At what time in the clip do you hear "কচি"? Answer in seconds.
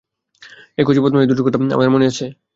0.87-0.99